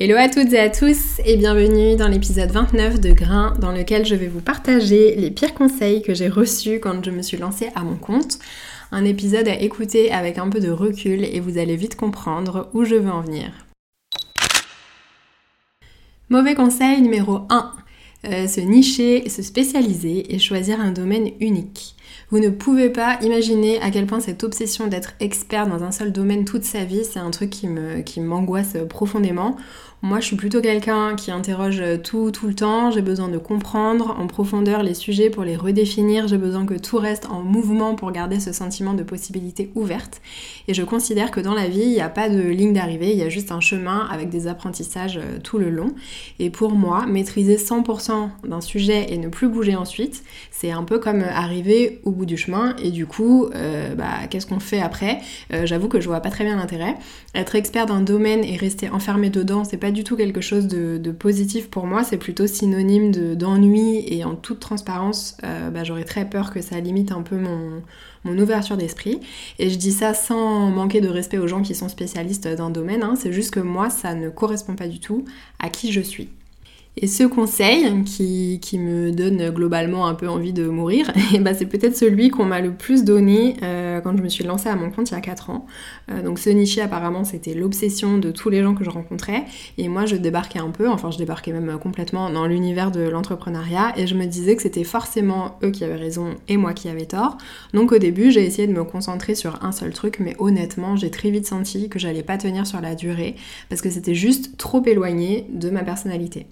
[0.00, 4.06] Hello à toutes et à tous et bienvenue dans l'épisode 29 de Grain dans lequel
[4.06, 7.70] je vais vous partager les pires conseils que j'ai reçus quand je me suis lancée
[7.74, 8.38] à mon compte.
[8.92, 12.84] Un épisode à écouter avec un peu de recul et vous allez vite comprendre où
[12.84, 13.50] je veux en venir.
[16.28, 17.72] Mauvais conseil numéro 1.
[18.26, 21.96] Euh, se nicher, se spécialiser et choisir un domaine unique.
[22.30, 26.12] Vous ne pouvez pas imaginer à quel point cette obsession d'être expert dans un seul
[26.12, 29.56] domaine toute sa vie, c'est un truc qui me qui m'angoisse profondément.
[30.00, 32.92] Moi, je suis plutôt quelqu'un qui interroge tout tout le temps.
[32.92, 36.28] J'ai besoin de comprendre en profondeur les sujets pour les redéfinir.
[36.28, 40.20] J'ai besoin que tout reste en mouvement pour garder ce sentiment de possibilité ouverte.
[40.68, 43.18] Et je considère que dans la vie, il n'y a pas de ligne d'arrivée, il
[43.18, 45.92] y a juste un chemin avec des apprentissages euh, tout le long.
[46.38, 51.00] Et pour moi, maîtriser 100% d'un sujet et ne plus bouger ensuite, c'est un peu
[51.00, 52.74] comme arriver au bout du chemin.
[52.82, 55.20] Et du coup, euh, bah, qu'est-ce qu'on fait après?
[55.52, 56.96] Euh, J'avoue que je vois pas très bien l'intérêt.
[57.34, 60.98] Être expert d'un domaine et rester enfermé dedans, c'est pas du tout quelque chose de,
[61.12, 62.04] positif pour moi.
[62.04, 66.60] C'est plutôt synonyme de- d'ennui et en toute transparence, euh, bah, j'aurais très peur que
[66.60, 67.82] ça limite un peu mon,
[68.24, 69.20] mon ouverture d'esprit.
[69.58, 73.02] Et je dis ça sans manquer de respect aux gens qui sont spécialistes d'un domaine.
[73.02, 73.14] hein.
[73.16, 75.24] C'est juste que moi, ça ne correspond pas du tout
[75.58, 76.28] à qui je suis.
[77.00, 81.54] Et ce conseil qui, qui me donne globalement un peu envie de mourir, et bah
[81.54, 84.74] c'est peut-être celui qu'on m'a le plus donné euh, quand je me suis lancée à
[84.74, 85.66] mon compte il y a 4 ans.
[86.10, 89.44] Euh, donc ce niché apparemment c'était l'obsession de tous les gens que je rencontrais
[89.76, 93.92] et moi je débarquais un peu, enfin je débarquais même complètement dans l'univers de l'entrepreneuriat
[93.96, 97.06] et je me disais que c'était forcément eux qui avaient raison et moi qui avais
[97.06, 97.38] tort.
[97.74, 101.10] Donc au début j'ai essayé de me concentrer sur un seul truc mais honnêtement j'ai
[101.10, 103.36] très vite senti que j'allais pas tenir sur la durée
[103.68, 106.46] parce que c'était juste trop éloigné de ma personnalité.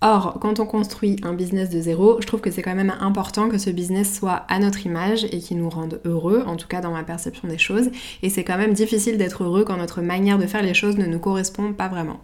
[0.00, 3.48] Or, quand on construit un business de zéro, je trouve que c'est quand même important
[3.48, 6.80] que ce business soit à notre image et qui nous rende heureux, en tout cas
[6.80, 7.90] dans ma perception des choses.
[8.22, 11.06] Et c'est quand même difficile d'être heureux quand notre manière de faire les choses ne
[11.06, 12.20] nous correspond pas vraiment.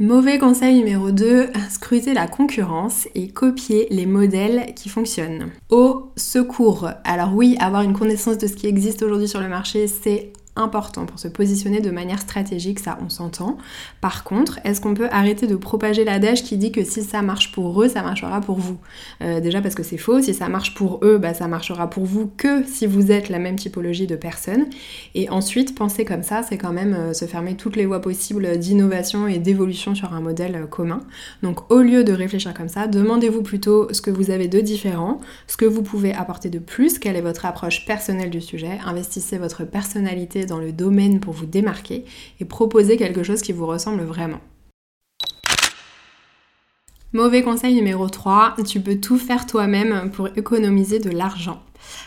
[0.00, 5.52] Mauvais conseil numéro 2, scruter la concurrence et copier les modèles qui fonctionnent.
[5.70, 9.86] Au secours Alors oui, avoir une connaissance de ce qui existe aujourd'hui sur le marché,
[9.86, 13.58] c'est important pour se positionner de manière stratégique, ça on s'entend.
[14.00, 17.52] Par contre, est-ce qu'on peut arrêter de propager l'adage qui dit que si ça marche
[17.52, 18.78] pour eux, ça marchera pour vous?
[19.22, 22.04] Euh, Déjà parce que c'est faux, si ça marche pour eux, bah, ça marchera pour
[22.04, 24.66] vous que si vous êtes la même typologie de personnes.
[25.14, 28.58] Et ensuite, penser comme ça, c'est quand même euh, se fermer toutes les voies possibles
[28.58, 31.00] d'innovation et d'évolution sur un modèle euh, commun.
[31.42, 35.20] Donc au lieu de réfléchir comme ça, demandez-vous plutôt ce que vous avez de différent,
[35.46, 39.38] ce que vous pouvez apporter de plus, quelle est votre approche personnelle du sujet, investissez
[39.38, 42.04] votre personnalité dans le domaine pour vous démarquer
[42.40, 44.40] et proposez quelque chose qui vous ressemble vraiment.
[47.12, 51.62] Mauvais conseil numéro 3, tu peux tout faire toi-même pour économiser de l'argent.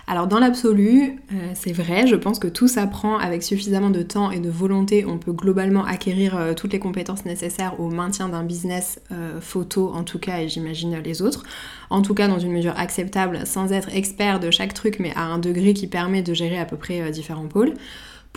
[0.05, 4.31] Alors dans l'absolu, euh, c'est vrai, je pense que tout s'apprend avec suffisamment de temps
[4.31, 5.05] et de volonté.
[5.05, 9.91] On peut globalement acquérir euh, toutes les compétences nécessaires au maintien d'un business euh, photo
[9.93, 11.43] en tout cas et j'imagine les autres.
[11.89, 15.23] En tout cas dans une mesure acceptable sans être expert de chaque truc mais à
[15.23, 17.73] un degré qui permet de gérer à peu près différents pôles.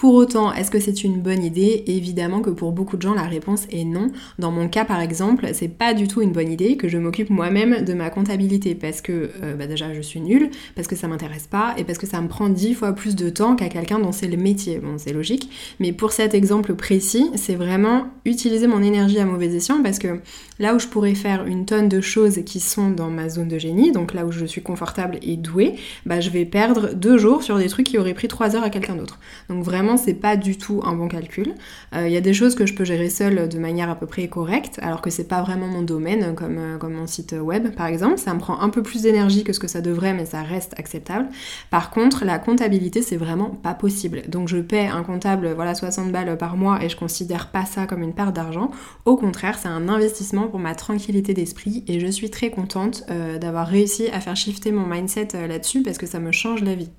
[0.00, 1.84] Pour autant, est-ce que c'est une bonne idée?
[1.87, 4.11] Évidemment que pour beaucoup de gens, la réponse est non.
[4.38, 7.28] Dans mon cas, par exemple, c'est pas du tout une bonne idée que je m'occupe
[7.28, 11.06] moi-même de ma comptabilité parce que euh, bah déjà je suis nulle, parce que ça
[11.06, 13.99] m'intéresse pas et parce que ça me prend dix fois plus de temps qu'à quelqu'un
[13.99, 14.78] dont c'est le métier.
[14.78, 15.50] Bon, c'est logique,
[15.81, 20.21] mais pour cet exemple précis, c'est vraiment utiliser mon énergie à mauvais escient parce que
[20.59, 23.59] là où je pourrais faire une tonne de choses qui sont dans ma zone de
[23.59, 25.75] génie, donc là où je suis confortable et douée,
[26.06, 28.70] bah je vais perdre deux jours sur des trucs qui auraient pris trois heures à
[28.70, 29.19] quelqu'un d'autre.
[29.50, 31.54] Donc vraiment, c'est pas du tout un bon calcul.
[31.94, 34.28] Il y a des choses que je peux gérer seule de manière à peu près
[34.28, 37.87] correcte, alors que c'est pas vraiment mon domaine, comme, euh, comme mon site web par
[37.87, 38.19] exemple.
[38.19, 40.75] Ça me prend un peu plus d'énergie que ce que ça devrait, mais ça reste
[40.78, 41.28] acceptable.
[41.70, 44.22] Par contre, la comptabilité, c'est vraiment pas possible.
[44.28, 47.86] Donc je paie un comptable, voilà, 60 balles par mois et je considère pas ça
[47.86, 48.70] comme une perte d'argent.
[49.04, 53.38] Au contraire, c'est un investissement pour ma tranquillité d'esprit et je suis très contente euh,
[53.38, 56.75] d'avoir réussi à faire shifter mon mindset euh, là-dessus parce que ça me change la
[56.75, 56.90] vie.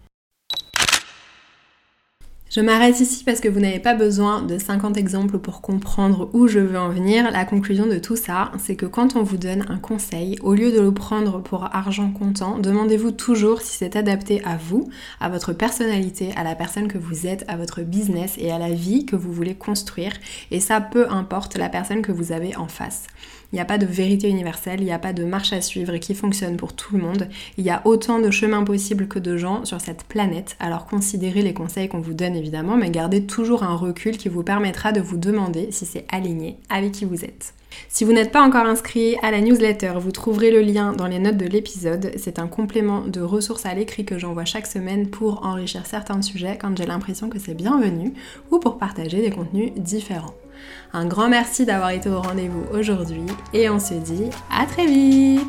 [2.53, 6.49] Je m'arrête ici parce que vous n'avez pas besoin de 50 exemples pour comprendre où
[6.49, 7.31] je veux en venir.
[7.31, 10.69] La conclusion de tout ça, c'est que quand on vous donne un conseil, au lieu
[10.73, 14.89] de le prendre pour argent comptant, demandez-vous toujours si c'est adapté à vous,
[15.21, 18.71] à votre personnalité, à la personne que vous êtes, à votre business et à la
[18.71, 20.11] vie que vous voulez construire.
[20.51, 23.07] Et ça, peu importe la personne que vous avez en face.
[23.51, 25.97] Il n'y a pas de vérité universelle, il n'y a pas de marche à suivre
[25.97, 27.27] qui fonctionne pour tout le monde.
[27.57, 30.55] Il y a autant de chemins possibles que de gens sur cette planète.
[30.59, 34.43] Alors considérez les conseils qu'on vous donne évidemment, mais gardez toujours un recul qui vous
[34.43, 37.53] permettra de vous demander si c'est aligné avec qui vous êtes.
[37.89, 41.19] Si vous n'êtes pas encore inscrit à la newsletter, vous trouverez le lien dans les
[41.19, 42.11] notes de l'épisode.
[42.17, 46.57] C'est un complément de ressources à l'écrit que j'envoie chaque semaine pour enrichir certains sujets
[46.59, 48.13] quand j'ai l'impression que c'est bienvenu
[48.49, 50.35] ou pour partager des contenus différents.
[50.93, 55.47] Un grand merci d'avoir été au rendez-vous aujourd'hui et on se dit à très vite